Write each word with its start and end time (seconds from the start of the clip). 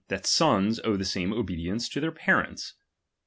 7, 0.07 0.07
that 0.17 0.23
sons^^ic„ 0.23 0.79
owe 0.83 0.97
the 0.97 1.05
same 1.05 1.31
obedience 1.31 1.87
to 1.87 1.99
their 1.99 2.11
parents. 2.11 2.73